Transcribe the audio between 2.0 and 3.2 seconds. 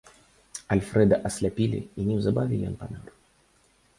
неўзабаве ён памёр.